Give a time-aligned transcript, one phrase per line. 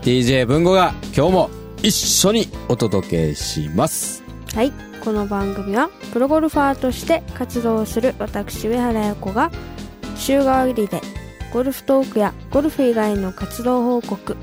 [0.00, 1.50] ?DJ 文吾が今日も
[1.82, 4.22] 一緒にお届けします。
[4.54, 4.72] はい
[5.04, 9.50] この番組はプロゴルファーとして活動する私上原彩子が
[10.16, 11.00] 週替わりで
[11.52, 14.36] ゴルフトークやゴルフ以外の活動報告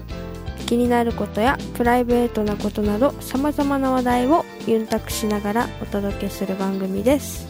[0.66, 7.48] 気になることやプライベートなことなどさまざまな話題をユンタクしながらお届けする番組です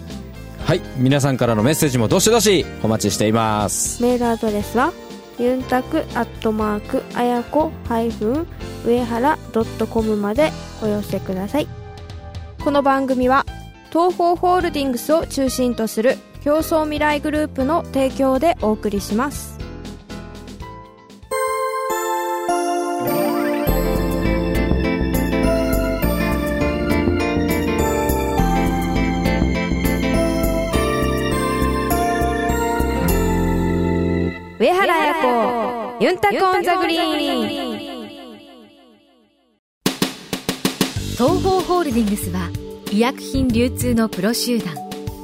[0.66, 4.02] はい、皆さんからのメッセージもどしどしお待ちしています。
[4.02, 4.93] メールアドレスは
[5.39, 8.48] ユンタクアットマークあやこハイフン
[8.85, 10.51] 上原ドットコムまで
[10.81, 11.67] お寄せください
[12.63, 13.45] この番組は
[13.90, 19.57] 東方ホールディングスを中心とする競争未来グループの提供でお送りします。
[34.59, 37.93] 上原彩子ユンタクオンザグリーン。
[41.13, 42.49] 東方ホールディングスは
[42.91, 44.93] 医薬品流通のプロ集団。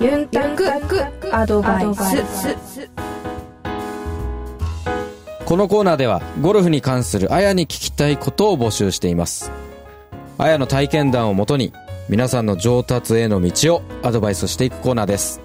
[0.00, 0.64] ユンタク
[1.30, 2.90] アドバイス
[5.44, 9.52] このコーナーでは、ゴルフに関するあやに聞きたいことを募集しています。
[10.38, 11.74] あやの体験談をもとに、
[12.08, 15.42] 皆さんの上達への道をアドバイスしていくコーナーです。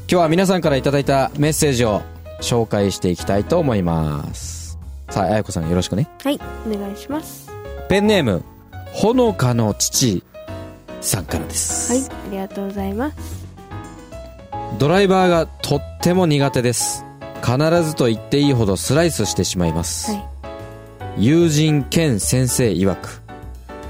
[0.00, 2.02] 今日は皆さんからいただいたメッセージを
[2.42, 4.78] 紹介していきたいと思います。
[5.08, 6.10] さあ、あやこさんよろしくね。
[6.22, 6.38] はい
[6.70, 7.50] お願いします
[7.88, 8.42] ペンネーム、
[8.92, 10.22] ほのかの父
[11.00, 11.92] さんからです。
[11.92, 13.43] はいありがとうございます
[14.78, 17.04] ドライバーがとっても苦手です。
[17.44, 20.12] 必ずと言っていいほどスライスしてしまいます。
[20.12, 20.24] はい
[21.16, 23.22] 友人兼先生曰く、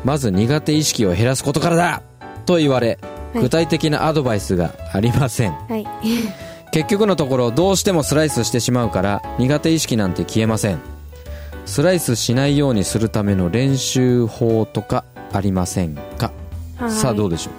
[0.05, 2.03] まず苦手意識を減らすことからだ
[2.45, 2.99] と言われ、
[3.33, 5.53] はい具体的なアドバイスがありません。
[5.53, 5.87] はい
[6.71, 10.81] 結局のところどうしてもスライスしてしまうから苦手意識なんて消えません。
[11.65, 16.31] スライスしないようにするための練習法とかありませんか、
[16.77, 17.51] はいさあどうでしょ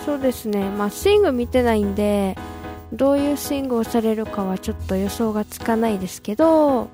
[0.00, 0.04] う？
[0.06, 2.38] そうですねまあスイング見てないんで
[2.92, 6.88] どういうスイングをされるかはちょっと予想がつかないですけど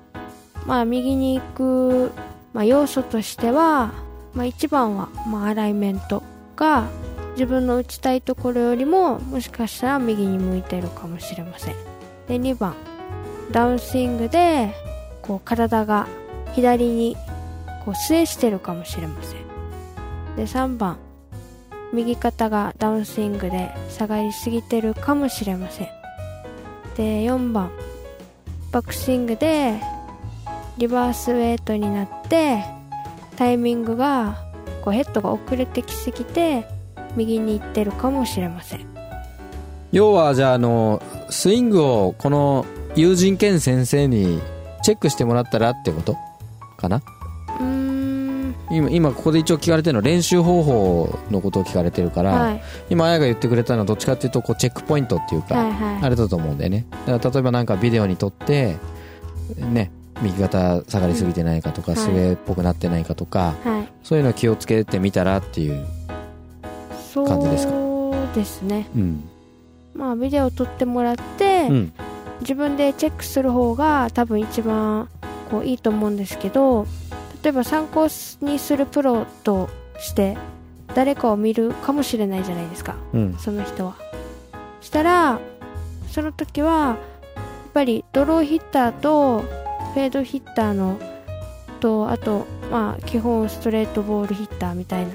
[0.66, 2.12] まあ右に行く、
[2.52, 3.92] まあ、要素としては、
[4.34, 6.22] まあ、一番は、まあ、アライメント
[6.56, 6.88] が
[7.32, 11.74] 自分の打ちたいところよりももしかしたら右に向いてるかもしれません。
[12.28, 12.74] で2番
[13.50, 14.74] ダウンスイングで
[15.22, 16.06] こう体が
[16.52, 17.16] 左に
[17.84, 20.36] こう据えしてるかもしれません。
[20.36, 20.98] で3番
[21.92, 25.88] 右肩がダウンスイングで下がりすぎてるかもしれません。
[26.96, 27.70] で4番。
[28.72, 29.80] バックスイングで
[30.78, 32.64] リバースウェイトになって
[33.36, 34.36] タイミングが
[34.82, 36.66] こうヘッドが遅れてきすぎて
[37.16, 38.86] 右に行ってるかもしれません。
[39.90, 42.64] 要はじゃああのスイングをこの
[42.94, 44.40] 友人兼先生に
[44.84, 46.16] チェックしてもらったらってこと？
[46.76, 47.02] かな？
[48.70, 52.62] 今今ここで一応聞かれてるの練習方法のことを聞かれてるから、はい。
[52.88, 56.02] 今あやが言ってくれたのはどっちかっていうとこうチェックポイントっていうか、はいはい。
[56.02, 56.86] あれだと思うんだよね。
[57.06, 58.76] だから例えばなんかビデオに撮って
[59.56, 59.90] ね
[60.22, 62.00] 右肩下がりすぎてないかとか、はい。
[62.00, 63.88] スウェーっぽくなってないかとかはい。
[64.04, 65.86] そういうの気をつけてみたらっていう
[67.12, 67.72] そう感じですか？
[68.34, 68.88] ですね。
[68.94, 69.28] うん。
[69.94, 71.92] まあビデオ撮ってもらって、うん。
[72.42, 75.10] 自分でチェックする方が多分一番
[75.50, 76.86] こういいと思うんですけど
[77.42, 78.08] 例えば参考
[78.40, 80.36] にするプロとして
[80.94, 82.96] 誰かを見るかもしれないじゃないですか。
[83.12, 83.34] うん。
[83.38, 83.96] その人は。
[84.80, 85.40] したら
[86.08, 90.98] その時はやっぱりドローヒッターとフェードヒッターの
[91.80, 95.12] とあとまあ基本ストレートボールヒッターみたいな。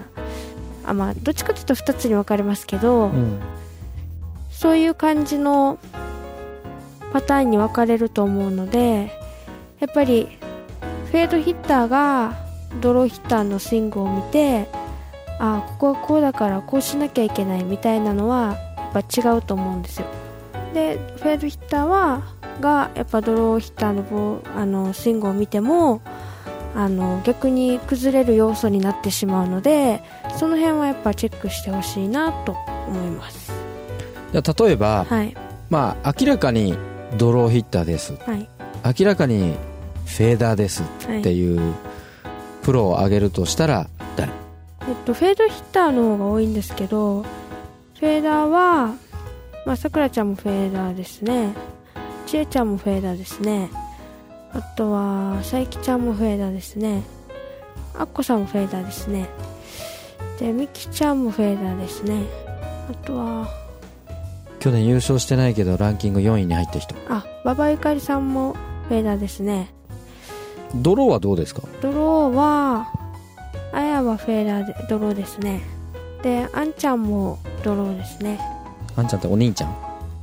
[0.88, 3.40] あまあどっちかというと2つに分かれますけど、うん。
[4.52, 5.78] そういう感じの
[7.12, 9.12] パターンに分かれると思うので
[9.80, 10.38] やっぱり
[11.12, 12.36] フェードヒッターが
[12.82, 14.68] ドローヒッターのスイングを見て
[15.40, 20.08] あここはこうだからこうしなきゃいけないみたいなのはやっぱ違うと思うんですよ。
[20.74, 22.22] でフェードヒッターは
[22.62, 26.02] がやっぱドローヒッターのボーあのスイングを見ても
[26.76, 30.04] あの逆に崩れる要素になってしまうので
[30.38, 32.52] その辺はやっぱチェックしてほしいなと
[32.88, 33.52] 思います。
[34.32, 35.36] じゃあ例えば、はい。
[35.70, 36.78] まあ明らかに
[37.18, 38.16] ドローヒッターです。
[38.26, 38.50] はい。
[39.00, 39.56] 明らかに
[40.06, 41.74] フェーダーですはいっていう
[42.64, 44.32] プロを挙げるとしたら誰？
[44.88, 48.96] えっと、フェードヒッターの方が多いんですけどフェーダーは
[49.66, 51.54] まあさくらちゃんもフェーダーですね。
[52.28, 53.70] ちえちゃんもフェーダーですね。
[54.52, 57.04] あとはさゆきちゃんもフェーダーですね。
[57.98, 59.28] あっこさんもフェーダーですね。
[60.40, 62.24] でみきちゃんもフェーダーですね。
[62.90, 63.48] あとは
[64.60, 66.96] 去年優勝してないけどランキング4位に入った人。
[67.10, 68.54] あ馬場ゆかりさんも
[68.88, 69.74] フェーダーですね
[70.76, 71.62] ドローはどうですか？
[71.82, 72.88] ドローは
[73.72, 75.62] あやはフェーダーでドローですね。
[76.24, 78.40] であんちゃんもドローですね。
[78.96, 79.76] あんちゃんってお兄ちゃん？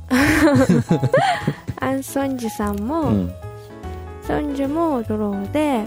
[1.79, 3.31] アン・ソンジュさんも、うん。
[4.25, 5.85] ソンジュもドローで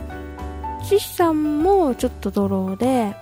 [0.85, 3.15] シシさんもちょっとドローで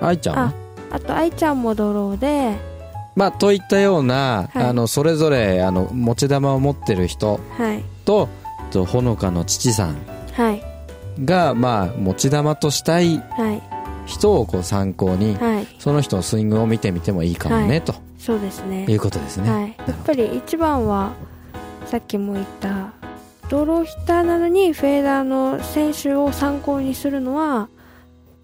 [0.00, 0.42] 愛ちゃんは？
[0.90, 2.56] ああと愛ちゃんもドローで
[3.14, 4.64] まあといったような、はい。
[4.64, 7.82] あのそれぞれあの持ち玉を持ってる人はい。
[8.04, 8.28] と
[8.70, 9.88] とほのかの父さん。
[9.88, 10.11] はい
[11.24, 13.62] がまあ持ち玉としたいはい。
[14.04, 15.66] 人をこう参考に、はい。
[15.78, 17.82] その人のスイングを見てみてもいいかもね、はい。
[17.82, 18.84] とそうですね。
[18.88, 21.12] いうことですね、はい、やっぱり一番は
[21.86, 22.92] さっきも言った
[23.48, 27.68] ドローヒッターなのにフェーダーの選手を参考にするのは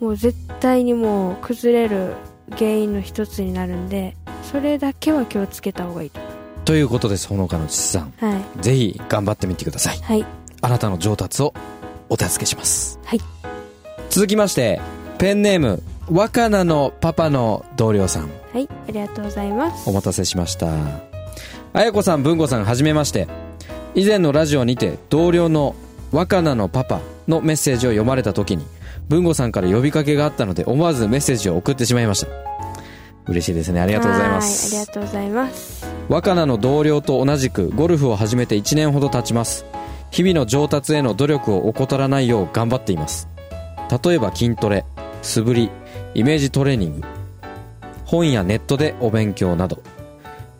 [0.00, 2.14] もう絶対にもう崩れる
[2.50, 6.20] 原因の一つになるんでそれだけは気をつけた方がいいと。
[6.64, 8.12] ということですほのかの父さん。
[8.18, 8.62] はい。
[8.62, 9.98] ぜひ頑張ってみてください。
[9.98, 10.26] はい。
[10.60, 11.54] あなたの上達を
[12.08, 12.98] お助けします。
[13.04, 13.20] はい。
[14.10, 14.80] 続きまして
[15.18, 18.30] ペンネーム若菜のパパの同僚さん。
[18.52, 19.88] はいありがとうございます。
[19.88, 20.68] お待たせしました。
[21.72, 23.28] あやこさん文吾さんはじめまして。
[23.94, 25.74] 以前のラジオにて同僚の
[26.12, 28.64] 若菜のパパのメッセージを読まれた時に
[29.08, 32.28] 文吾さんから呼びかけがあったので思わずメッセージを送ってしまいました。
[33.26, 33.80] 嬉しいですね。
[33.80, 34.74] ありがとうございます。
[34.74, 35.86] はいありがとうございます。
[36.08, 39.66] 若菜の同僚と同じくゴルフを始めて1年ほど経ちます
[40.10, 43.28] 日々の上達への努力を怠らないよう頑張っています。
[44.04, 44.84] 例えば筋トレ
[45.22, 45.70] 素振り
[46.14, 47.06] イメージトレーニング
[48.04, 49.82] 本やネットでお勉強など。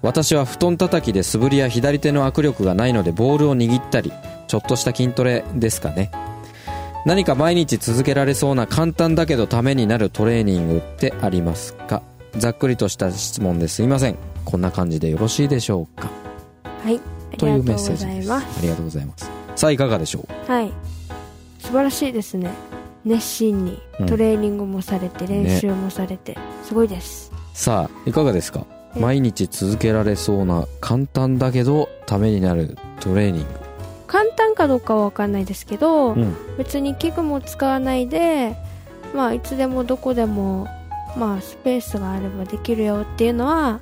[0.00, 4.12] 私は布団叩きで素振りや左手の握力がないのでボールを握ったり
[4.47, 6.12] ちょっとした筋トレですかね。
[7.05, 12.03] 何か毎日続けられそうな簡単だけどためになるトレーニングってありますか？
[12.37, 14.17] ざっくりとした質問ですいません。
[14.45, 16.11] こんな感じでよろしいでしょうか？
[16.85, 17.00] はい。
[17.33, 18.33] あというメッセージです。
[18.33, 20.50] ありがとうございますさあいかがでしょう？
[20.52, 20.72] はい。
[21.58, 22.52] 素晴らしいですね。
[23.05, 24.06] 熱心にうん。
[24.06, 26.38] トレーニングもされて、練習もされて。
[26.62, 27.32] すごいです。
[27.55, 28.64] さあいかがですか？
[28.94, 29.00] え。
[29.00, 33.46] 毎日続けられそうな簡単だけどためになるトレーニン
[34.06, 38.54] 簡単かどうかは分かんないですけど、グ、うん、別に器具も使わないで
[39.12, 40.69] まあいつでもどこでも
[41.16, 43.81] まあスペースがあればできるよっていうのは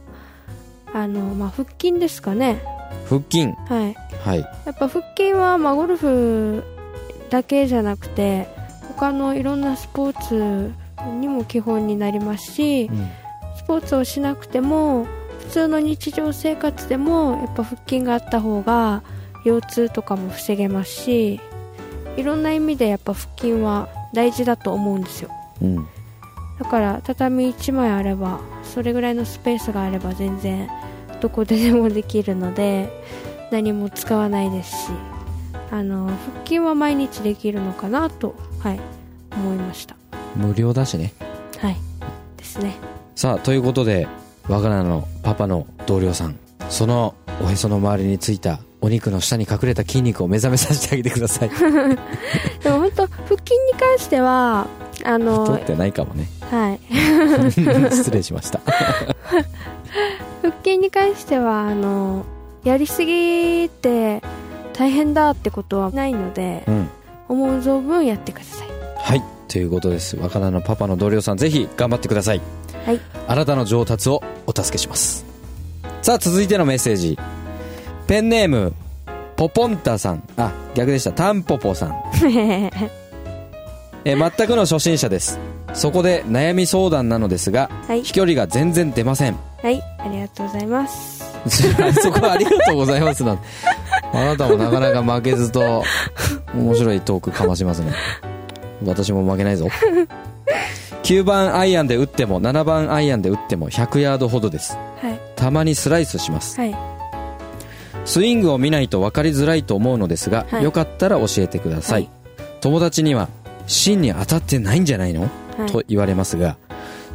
[0.95, 2.63] あのまあ腹筋ですかね
[3.09, 3.47] 腹筋。
[3.69, 3.95] はい。
[4.25, 4.41] はい。
[4.41, 6.65] やっぱ腹筋はまあゴルフ
[7.31, 8.49] だけじゃなくて
[8.89, 10.73] 他のいろんなスポーツ
[11.21, 13.09] にも基本になりますしうん。
[13.57, 15.07] スポーツをしなくても
[15.41, 19.03] 普通の日常生活でもやっぱ腹筋があった方が
[19.45, 21.41] 腰痛とかも防げますし
[22.17, 25.31] いろんな意味でやっぱ腹筋は大事だと思うんですよ。
[25.63, 25.87] うん。
[26.59, 30.69] だから畳1枚あればそれぐらいのスペースがあれば全然
[31.27, 32.89] どこででもできるので
[33.51, 34.93] 何も使わないですし
[35.73, 38.81] あの腹筋は毎日できるのかなとはい
[39.33, 39.97] 思いました。
[40.37, 41.13] 無料だしね。
[41.59, 41.77] はい
[42.37, 42.77] ですね。
[43.17, 44.07] さあということで
[44.49, 51.51] 我が家のパパの同僚さんそのおへその周りについたお肉の下に隠れた筋肉を目覚めさせてあげてください。
[52.63, 54.69] でも本当腹筋に関しては
[55.05, 56.29] あの太ってないかもね。
[56.53, 56.81] はい。
[57.91, 58.61] 失礼しました
[60.51, 62.25] 腹筋に関してはあの
[62.65, 64.23] やりすぎて
[64.73, 66.89] 大変だってことはないのでうん。
[67.29, 68.69] 思う存分やってください。
[68.97, 69.23] はい。
[69.49, 70.17] ということです。
[70.17, 72.41] 若菜のパパの同僚さんぜひ頑張ってください。
[72.85, 73.01] はい。
[73.27, 75.25] あなたの上達をお助けします。
[76.03, 77.19] さあ続いてのメッセージ。
[78.07, 78.73] ペンネーム
[79.35, 80.23] ポポンタさん。
[80.37, 81.11] あ逆でした。
[81.11, 81.95] タンポポさん。
[82.31, 82.91] えー
[84.05, 85.41] 全くの初心者です。
[85.75, 88.03] そこで悩み相談なのですがはい。
[88.05, 89.37] 飛距離が全然出ません
[89.67, 91.25] はいありがとうございます。
[92.01, 93.41] そこはありがとうございますなん
[94.13, 95.83] あなたもなかなか負けずと
[96.55, 97.93] 面白いトークかましますね。
[98.85, 99.67] 私も負けないぞ。
[101.03, 104.79] 9番アイアンで打っても7番アイアンで打っても100ヤードほどです。
[105.03, 105.19] はい。
[105.35, 106.61] たまにスライスします。
[106.61, 106.77] はい。
[108.05, 110.63] スイングを見ないと分かりづらいと思うのですが、はい。
[110.63, 112.11] よかったら教えてください、はい。
[112.61, 113.29] 友達には
[113.67, 115.73] 芯に当たってないんじゃないの、はい。
[115.73, 116.57] と言われますが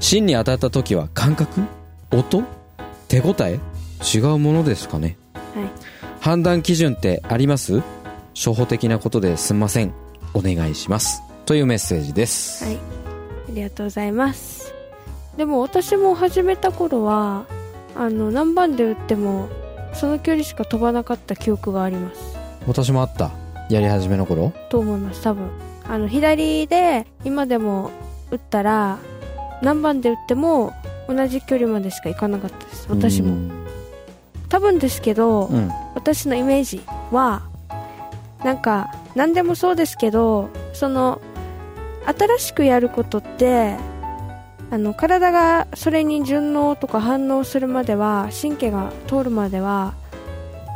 [0.01, 1.61] 芯に当たった時は感覚？
[2.11, 2.43] 音？
[3.07, 3.59] 手応え？
[4.15, 5.17] 違うものですかね？
[5.33, 5.69] はい。
[6.19, 7.81] 判断基準ってあります？
[8.33, 9.93] 初歩的なことですんません。
[10.33, 11.21] お願いします。
[11.45, 12.75] というメッセージです、はい。
[12.75, 12.79] あ
[13.49, 14.73] りがとうございます。
[15.35, 17.45] でも私も始めた頃は
[17.95, 19.49] あの何番で打っても
[19.93, 22.37] その距離しか飛ばなかった記憶があります。
[22.67, 23.31] 私もあった。
[23.69, 24.51] やり始めの頃？
[24.69, 25.49] と思います多分。
[25.87, 27.91] あの左で今でも
[28.29, 28.99] 打ったら
[29.61, 30.73] 何番で打っても
[31.07, 32.87] 同じ距離までしか行かなかったです。
[32.89, 33.29] 私も。
[33.29, 33.61] うん
[34.51, 35.71] 多分ですけど、うん。
[35.95, 36.81] 私のイメージ
[37.11, 37.43] は
[38.43, 41.21] なんか何でもそうですけどその
[42.05, 43.77] 新しくやることって
[44.71, 49.93] あの体がそれに順応とか反応するまでは神経が通るまでは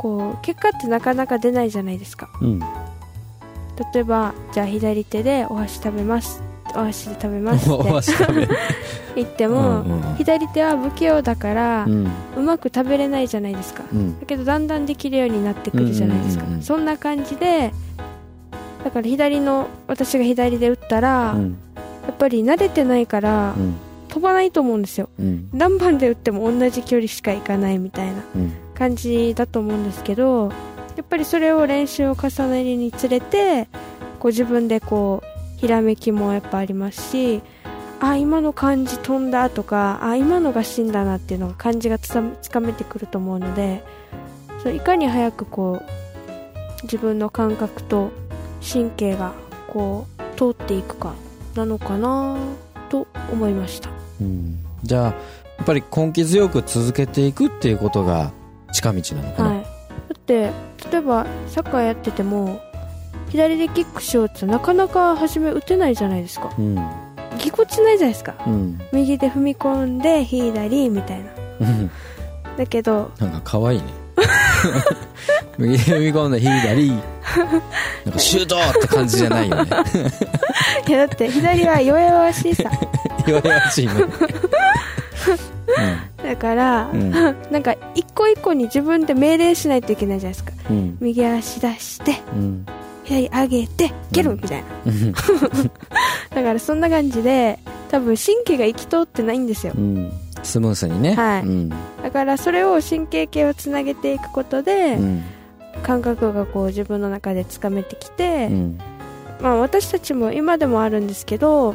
[0.00, 2.28] こう結果ってなかなか出ないじゃないですか。
[2.40, 2.60] うん。
[2.60, 6.42] 例えばじゃあ左手でお箸食べます
[6.76, 8.12] お箸で食べますおって
[9.16, 10.14] 言っても、うんうん。
[10.16, 13.82] 左手は不器用だから、ううんまく食べれないじゃないですか。
[13.92, 14.20] うん。
[14.20, 16.62] だけどだんだんできるようになってくるじゃないですか、うんうんうんうん。
[16.64, 17.72] そんな感じで
[18.84, 21.56] だから左の私が左で打ったら、やうん。
[22.10, 23.74] っぱり慣れてないから、うん。
[24.08, 25.08] 飛ばないと思うんですよ。
[25.18, 25.48] うん。
[25.52, 28.52] 何番で打っても同じ距離しか行かないみたいなうん。
[28.74, 30.50] 感じだと思うんですけど
[30.96, 33.68] やっぱりそれを練習を重ねるにつれて
[34.18, 37.42] こう自分でこうひらめきもやっぱありますし
[38.00, 43.82] あ今の感じ飛んだとかあ今のが芯だなっていうのが感じがつかつかめてくると思うので
[44.62, 48.10] そういかに早くこう自分の感覚と
[48.60, 49.32] 神経が
[49.68, 51.14] こう通っていくか
[51.54, 52.36] なのかな
[52.90, 53.90] と思いました。
[54.20, 54.58] うん。
[54.82, 55.12] じゃあや
[55.62, 58.30] っぱり根気強く続けていくっていうことが
[58.72, 59.68] 近道なのかな、はい、だ
[60.14, 60.50] って
[60.92, 62.60] 例えばサッカーやってても
[63.36, 66.50] 左でキックしようってなかなか初め打てないじゃないですか。
[66.58, 66.76] うん。
[67.38, 68.34] ぎこちないじゃないですか。
[68.46, 68.80] うん。
[68.92, 71.26] 右で踏み込んで左みたいな。
[71.60, 71.90] うん。
[72.56, 73.84] だけどなんか可愛いね。
[75.58, 76.90] 右で踏み込んで左。
[76.90, 77.00] なん
[78.12, 79.70] かシュートって感じじゃないよね。
[80.88, 82.70] いやだって左は弱々しいさ。
[83.28, 83.92] 弱々しいね。
[86.24, 87.10] だから、うん。
[87.10, 90.52] なんか一個一個に自分で命令しないといけないじゃないですか。
[90.70, 90.96] うん。
[91.00, 92.66] 右足出してうん
[93.06, 95.12] 左上げて蹴るみたいな、うん。
[96.34, 97.58] だからそんな感じで
[97.88, 99.72] 多分神経が行き通ってないんですよ。
[99.76, 100.12] うん。
[100.42, 101.14] スムースにね。
[101.14, 101.42] はい。
[101.42, 101.68] うん。
[102.02, 105.22] だからそれを神経系をつなげていくことで、うん。
[105.82, 108.78] 感覚がこう自分の中でつかめてきて、うん。
[109.40, 111.74] まあ、私たちも今でもあるんですけど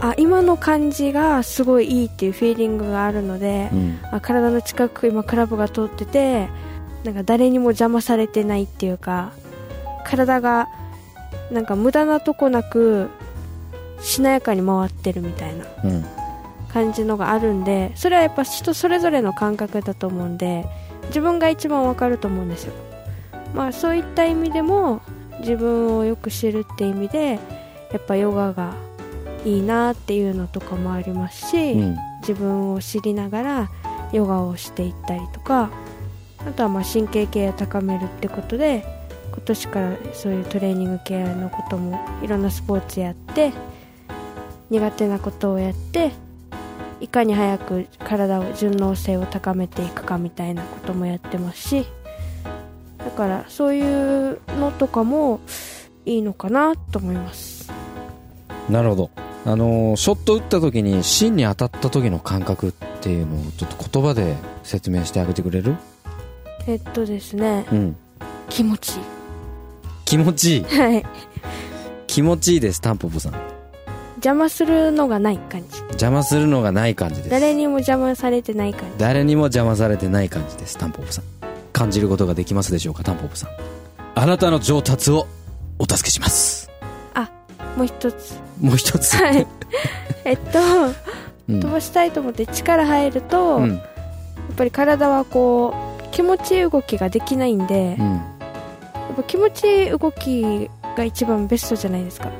[0.00, 3.98] あ今の感じがすごいいいっていうフィーリングがあるので、うん。
[4.10, 6.48] あ体の近く今クラブが通ってて
[7.04, 9.32] なんか誰にも邪魔されてないっていうか
[10.04, 10.68] 体が
[11.50, 13.10] なんか無駄なとこなく
[14.00, 16.04] しなやかに回ってるみたいなうん。
[16.72, 20.64] 感じのがあるんでそれはやっぱ人それぞれの感覚だと思うんで
[21.08, 22.72] 自分が一番わかると思うんですよ。
[23.54, 25.02] まあそういった意味でも
[25.40, 27.38] 自分をよく知るって意味で
[27.92, 28.72] やっぱヨガが
[29.44, 31.96] いいなっていうのとかもありますし、うん。
[32.22, 33.70] 自分を知りながら
[34.12, 35.70] ヨガをしていったりとか
[36.46, 38.84] あとはまあ神経系を高めるってことで
[39.32, 43.52] 今年からそういうトレーニング系のこともいろんなスポーツやって
[44.70, 46.12] 苦手なことをやって
[47.00, 51.86] いかに早く体を順応性を高めていくかみたいなこともやってますし
[52.98, 55.40] だからそういうのとかも
[56.06, 57.70] いいのかなと思います。
[58.70, 59.10] なるほど。
[59.44, 65.74] あのーショット打った時に芯に当たった時の感覚っていうのをちょっと言葉で説明してあげてくれる？
[66.68, 67.96] えっとですねうん。
[68.48, 68.92] 気持ち。
[68.98, 69.02] いい
[70.12, 70.64] 気持ちいい。
[70.64, 71.06] はい。
[72.06, 73.32] 気持ちいいですタンポポさん。
[74.16, 75.78] 邪魔するのがない感じ。
[75.92, 77.30] 邪魔するのがない感じです。
[77.30, 78.98] 誰にも邪魔されてない感じ。
[78.98, 81.24] 誰にも邪魔されてない感じですタンポポさん。
[81.72, 83.50] 感じることができますでしょうかタンポポさん。
[84.14, 85.26] あなたの上達を
[85.78, 86.70] お助けします。
[87.74, 88.38] もう一つ。
[88.60, 89.16] もう一つ。
[89.16, 89.46] はい。
[90.26, 90.58] えっと
[91.48, 91.60] うん。
[91.60, 93.76] 飛ばしたいと思って力入ると、うん。
[93.76, 93.80] やっ
[94.56, 98.16] ぱり体はこう気持ちいい動きができないんで、うん。
[98.16, 98.20] や
[99.10, 102.30] っぱ気持ちいい動きが一番ベストじゃないですか。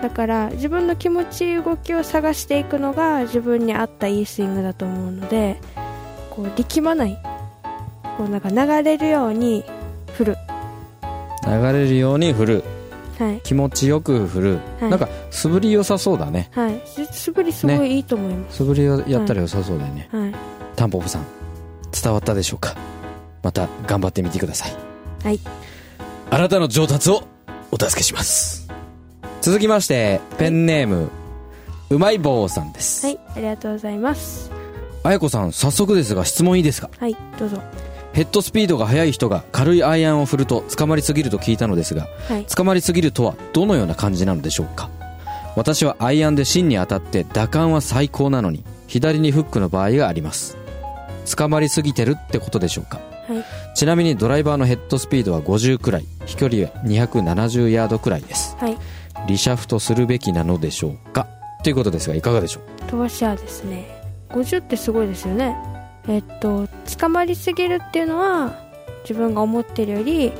[0.00, 5.60] だから自分の気持ちいい動きを探していくのが自分に合ったいいスイングだと思うので
[6.30, 7.18] こう力まない。
[8.18, 9.64] こうなんか流れるように
[10.14, 10.36] 振る。
[11.46, 12.64] 流れるように振る。
[13.18, 13.40] はい。
[13.42, 14.90] 気持ちよく振る、はい。
[14.90, 16.48] なんか素振り良さそうだね。
[16.52, 16.80] はい。
[16.84, 20.08] す素振りすごいいいと思います、素振りをやったら良さそうだよね。
[20.10, 20.34] はい。
[20.74, 21.26] タンポポさん
[21.92, 22.74] 伝わったでしょうか？
[23.42, 24.72] また頑張ってみてください。
[25.22, 25.38] はい
[26.34, 27.24] あなたの上達を
[27.70, 28.66] お助けします。
[29.42, 31.10] 続きましてペンネーム、
[31.90, 34.50] うまい棒さんです、はいありがとうございます。
[35.04, 36.88] あやこさん早速ですが質問いいですか？
[36.98, 37.60] はいどうぞ。
[38.14, 42.46] ヘッドスピードが速い人が軽いアイアンを振ると捕まりすぎると聞いたのですがはい。
[42.46, 44.88] 捕まりすぎるとはどのような感じなのでしょうか？
[45.54, 50.56] 私はアイアンで芯に当たって打感は最高なのに左にフックの場合があります。
[51.36, 53.02] 捕まりすぎてるってことでしょうか？
[53.34, 53.44] はい。
[53.74, 58.56] ちなみにドライバーのヘッドスピードは50くらい飛距離は270ヤードくらいです。
[58.58, 58.76] はい。
[59.26, 61.26] リシャフトするべきなのでしょうか？
[61.62, 62.62] ということですがいかがでしょう？
[62.90, 63.86] 飛ばしはですね。
[64.30, 65.56] 50ってすごいですよね。
[66.08, 68.58] えっと捕まりすぎるっていうのは
[69.02, 70.32] 自分が思ってるより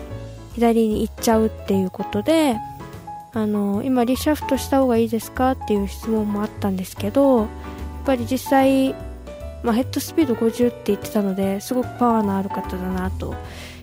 [0.54, 2.56] 左に行っちゃうっていうことで
[3.32, 5.52] あの今リシャフトした方がいいですか？
[5.52, 7.48] っていう質問もあったんですけどやっ
[8.04, 8.96] ぱり実際、
[9.62, 13.34] まあ、ヘッドスピード50って言ってたのですごくパワーのある方だなと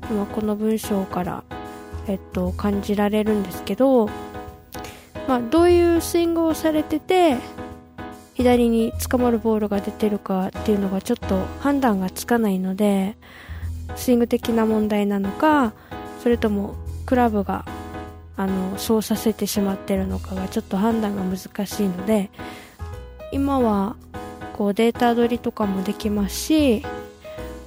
[0.09, 1.43] 今この文章から、
[2.07, 4.07] えっと、感じられるんですけど、
[5.27, 7.37] まあ、どういうスイングをされてて
[8.33, 13.17] 左に捕まるボールが出てるかっていうのがちょっと判断がつかないので
[13.95, 15.73] スイング的な問題なのか
[16.23, 17.65] それともクラブが
[18.37, 22.29] あのそうさせてしまってるのかがちょっと判断が難しいので
[23.33, 23.97] 今は
[24.59, 26.83] こうデータ取りとかもできますし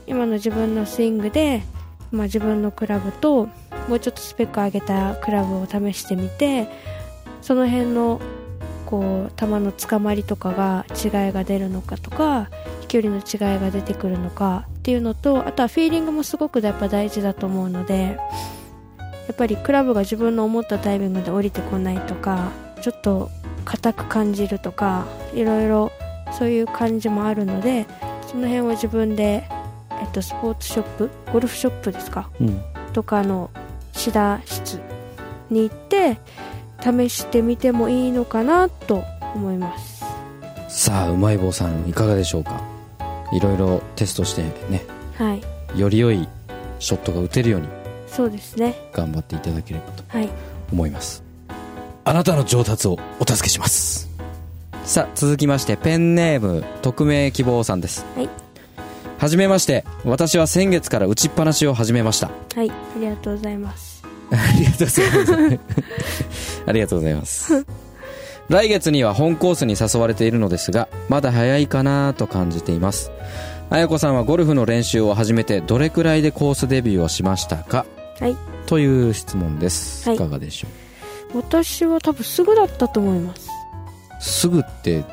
[0.06, 1.62] 今の自分のスイングで、
[2.10, 3.46] まあ、自分のクラブと
[3.88, 6.68] もうちょっとスペック上げたクラブを試してみて
[7.40, 8.20] その辺の
[8.84, 12.50] こう球のつかまりとかが違いが出るのかとか
[12.82, 18.18] 飛距離の違いが出てくるのかっていうのとあとはフィーリングもすごくやっぱ大事だと思うので
[18.98, 23.30] やっぱりクラブが自分の思ったタイミングで降りてこないとかちょっと
[23.64, 25.90] 硬く感じるとかいろいろ
[26.38, 27.86] そういう感じもあるので
[28.26, 29.44] その辺を自分で、
[30.00, 32.60] えっと、スポーツショップゴルフショップですかうん。
[32.92, 33.50] とかの
[33.92, 34.80] シダ室
[35.50, 36.18] に行って
[36.82, 39.04] 試してみてもいいのかなと
[39.34, 40.04] 思います。
[40.68, 42.60] さあうまい棒さんいかがでしょうか？
[43.32, 44.84] いろいろテストしてね。
[45.16, 45.78] はい。
[45.78, 46.28] より良い
[46.78, 47.68] ショットが打てるように
[48.08, 48.74] そうですね。
[48.92, 50.28] 頑張っていただければとはい。
[50.72, 51.22] 思います。
[52.04, 54.10] あなたの上達をお助けします
[54.84, 58.04] さあ続きましてペンネーム匿名希望さんです。
[58.16, 58.28] はい。
[59.18, 59.84] はじめまして。
[60.04, 62.30] 私は先月から打ちっぱなしを始めました。
[62.56, 62.70] はい。
[62.70, 64.02] ありがとうございます。
[64.32, 65.60] ありがとうございます。
[66.66, 67.66] ありがとうございます。
[68.48, 73.12] 来月には本コースに誘われているのですがまだ早いかなと感じています。
[73.70, 77.86] 綾子さんはゴルフの練習を始めてどれくらいでコースデビューをしましたか？
[78.18, 78.36] はい。
[78.66, 80.16] という質問です、はい。
[80.16, 80.68] いかがでしょ
[81.34, 81.38] う？
[81.38, 83.48] 私は多分すぐだったと思います
[84.22, 85.04] すぐって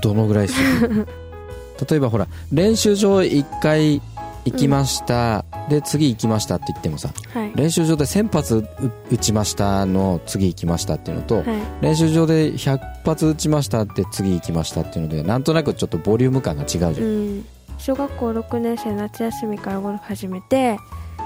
[0.00, 1.06] どどのぐらいすぐ
[1.90, 4.00] 例えばほら練習場1回
[4.44, 7.52] 行きました、で次行きましたって言ってもさはい。
[7.54, 8.68] 練習場で1000発う
[9.10, 11.44] 打ちましたの次行きましたっていうのと、はい。
[11.80, 17.46] 練習場で100発打ちましたって次行きましたっていうのでなんとなくちょっとボリューム感が違うじゃん、うん。
[17.78, 20.76] 小学校6年生夏休みからゴルフ始めて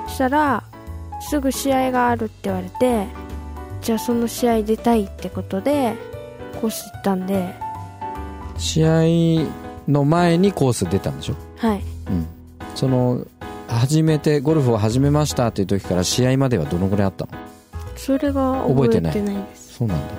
[0.08, 0.64] そしたら
[1.30, 3.06] すぐ試合があるって言われて
[3.80, 5.94] じゃあその試合出たいってことで
[6.60, 7.54] コース行ったんで。
[8.58, 9.50] 試合
[9.88, 11.34] の前にコース出たんでしょ？
[11.56, 11.82] はい。
[12.08, 12.26] うん。
[12.74, 13.26] その
[13.68, 17.32] 初めてゴルフを始めましたっていう時から試合まではどのぐらいあったの？
[17.96, 19.12] それが覚えてない。
[19.14, 19.74] です。
[19.74, 20.14] そうなんだ。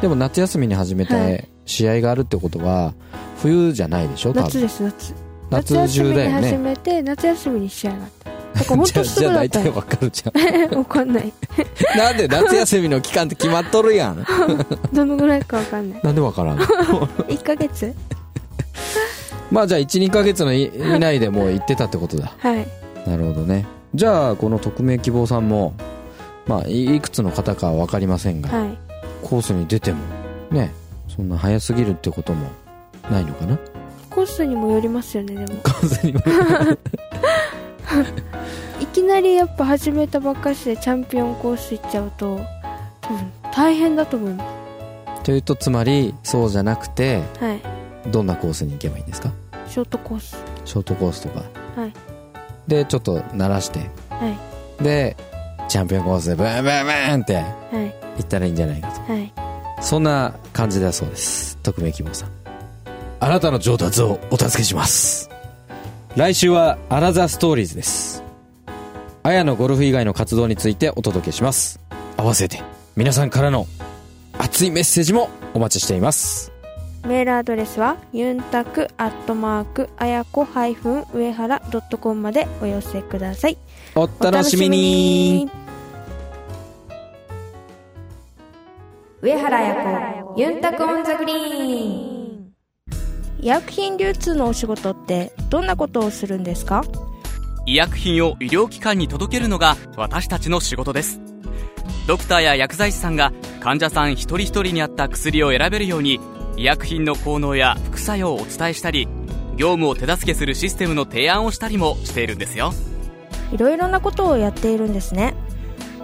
[0.00, 2.94] でも夏休みに始めはて試合があるってことは
[3.38, 4.30] 冬じゃないでしょ？
[4.30, 4.44] 多分。
[4.44, 5.14] 夏です夏。
[5.50, 8.21] 夏夏休みに中だよね始めて夏休みに試合があった
[8.54, 10.78] だから本当すじゃあぐだったよ大体わかるじゃん。
[10.78, 11.32] わかんない。
[11.96, 14.24] なんで夏休みの期間って決まっとるやん。
[14.92, 16.00] どのぐらいかわかんない。
[16.02, 17.94] なんでわからんの？1ヶ月？
[19.50, 22.32] まあじゃあ12ヶ月のい以内でもう行ってたってことだ。
[22.38, 22.66] はい。
[23.06, 23.66] なるほどね。
[23.94, 25.74] じゃあこの匿名希望さんも
[26.46, 28.78] まあいいくつの方かは分かりませんが、はい。
[29.22, 29.98] コースに出ても
[30.50, 30.72] ね
[31.14, 32.48] そんな早すぎるってことも
[33.10, 33.58] ないのかな？
[34.10, 35.60] コースにもよりますよねでも。
[35.62, 36.20] コースにも
[38.82, 42.40] いきなりやっぱ始めたばっかしでチャンピオンコース行っちゃうと
[43.00, 44.44] 多分大変だと思いま
[45.22, 47.62] というとつまりそうじゃなくてすはい。
[48.10, 49.30] どんなコースに行けばいいんですか？
[49.68, 50.36] ショートコース。
[50.64, 51.44] ショートコースとか。
[51.76, 51.92] はい。
[52.66, 53.88] でちょっと鳴らして。
[54.10, 54.36] は
[54.80, 54.82] い。
[54.82, 55.16] で
[55.68, 57.44] チャンピオンコースでブンブンブンってはい。
[58.16, 59.00] 行ったらいいんじゃないかと。
[59.12, 59.32] はい。
[59.80, 61.56] そんな感じだそうです。
[61.58, 62.30] 匿名希望さん。
[63.20, 65.30] あなたの上達をお助けします。
[66.16, 68.11] 来週はアナザーストーリーズです
[69.24, 71.78] あやのゴルフ以外の活動についてお届けします。
[72.16, 72.60] 合わせて
[72.96, 73.66] 皆さんからの
[74.38, 76.50] 熱いメッセージもお待ちしています。
[77.06, 80.46] メールアドレスはユンタクアットマークあやこ
[81.12, 83.58] 上原ドットコムまでお寄せください。
[83.94, 85.48] お楽しみに。
[89.20, 92.52] 上原彩子ユンタク on the green。
[93.40, 96.82] 医薬品流通のお仕事ってどんなことをするんですか？
[97.64, 101.20] 医薬品を医療機関に届けるのが私たちの仕事です。
[102.08, 106.18] ドクターや薬剤師さんが患者さん一人一人に合った薬を選べるように
[106.56, 109.06] 医薬品の効能や副作用をお伝えしたり
[109.56, 112.72] 業務を手助けするシステムの提案をしたりもしているんですよ。
[113.52, 115.34] いろいろなことをやっているんですね。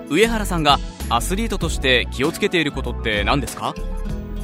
[0.08, 3.74] 上原さんがアスリートとして気をつけていることって何ですか？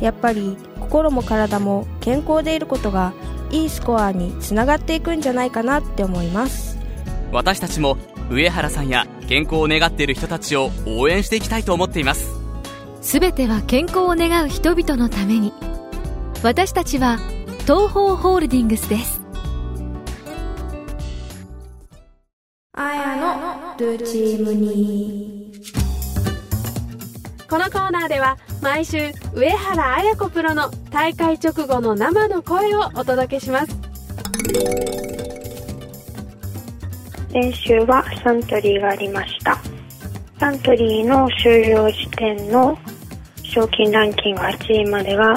[0.00, 3.12] やっぱり心も体も健康でいることが
[3.50, 6.76] いいスコアにつながっていくんじゃないかなって思います
[7.34, 7.98] 私たちも
[8.30, 12.30] 上原さんや健康を願っている人たちを応援していきたいと思っています。
[13.02, 15.52] すべては健康を願う人々のために。
[16.44, 17.18] 私たちは
[17.62, 19.20] 東方ホールディングスです。
[22.76, 25.52] あやのルーチームに
[27.48, 35.03] このコーナーでは毎週上原綾子プロの大会直後の生の声をお届けします
[37.34, 39.58] 先週はサントリーがありました。
[40.38, 42.78] サントリーの終了時点の
[43.42, 45.34] 賞金ランキング8位までが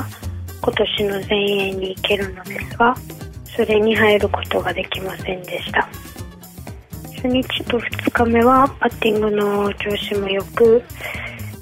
[0.61, 2.95] 今年の全英に行けるのですが
[3.45, 5.89] それに入ることができませんでした。
[7.15, 10.83] 初日と2日目はパッティングの調子も良く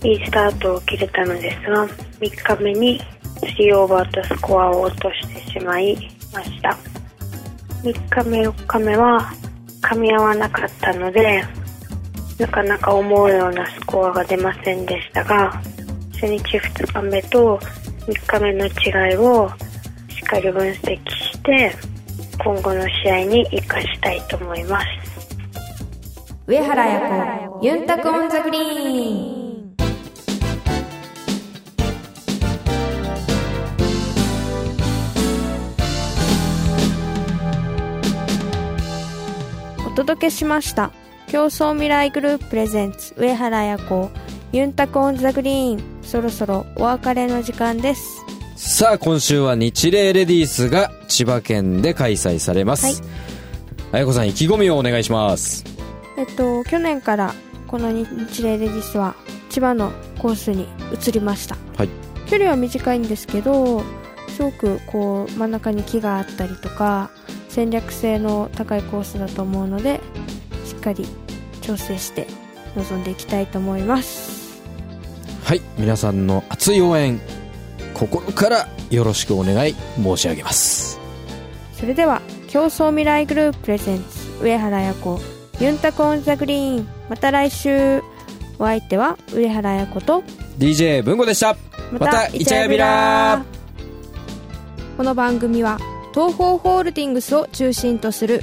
[0.03, 2.99] いいスタートを切れたのですが3日目に
[3.39, 5.95] 3オーバーとスコアを落としてしまい
[6.33, 6.77] ました。
[7.83, 9.31] 3日目4日目は
[9.85, 11.43] 噛み合わなかったので
[12.39, 15.61] なかなか思うようなスコアが出ませんでしたが
[16.13, 17.59] 初日2日目と
[18.07, 19.49] 3日目の違いを
[20.09, 21.75] しっかり分析して
[22.43, 24.85] 今後の試合に生かしたいと思います。
[26.47, 29.44] 上原彩子ユンタク on the green。
[39.95, 40.91] 届けしました。
[41.27, 44.11] 協創未来グループ presents 上原彩子
[44.51, 45.83] ユンタク on the green。
[46.03, 48.23] そろそろお別れの時間です。
[48.55, 53.09] さあ今週はニチレイレディースが千葉県で開催されます、はい。
[53.93, 55.65] あやこさん意気込みをお願いします。
[56.17, 57.33] えっと去年から
[57.67, 59.15] この日霊レディスは
[59.49, 61.57] 千葉のコースに移りました。
[61.77, 61.89] はい。
[62.27, 63.83] 距離は短いんですけど
[64.29, 67.09] すごくこう真ん中に木があったりとか
[67.55, 70.01] 戦略性の高いコースだと思うので
[70.65, 71.05] しっかり
[71.61, 72.27] 調整して
[72.75, 74.61] 臨んでいきたいと思います。
[75.45, 77.21] はい皆さんの熱い応援
[77.93, 80.99] 心からよろしくお願い申し上げます。
[81.71, 85.21] それでは競争未来グループプレゼンツ上原彩子
[85.61, 86.87] ユンタコオンザグリーン。
[87.09, 88.01] また来週。
[88.59, 90.23] お相手は上原彩子と
[90.59, 91.55] DJ 文吾でした。
[91.93, 93.45] またイチャヤビラ。
[94.97, 95.77] この番組は
[96.15, 98.41] 東方ホールディングスを中心とする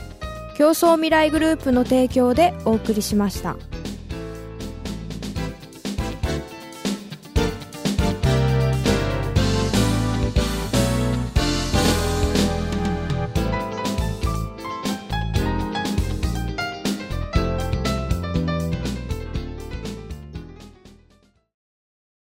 [0.58, 3.56] 競争未来グループの提供でお送りしました。